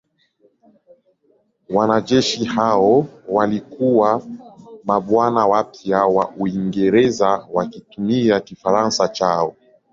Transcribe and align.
Wanajeshi 1.69 2.43
hao 2.45 3.07
walikuwa 3.27 4.21
mabwana 4.83 5.45
wapya 5.47 6.05
wa 6.05 6.29
Uingereza 6.37 7.45
wakitumia 7.51 8.39
Kifaransa 8.39 9.07
chao. 9.07 9.55